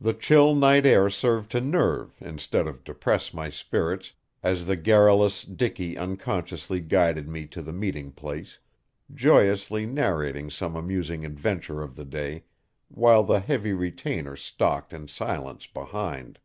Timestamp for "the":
0.00-0.14, 4.66-4.76, 7.60-7.70, 11.96-12.06, 13.24-13.40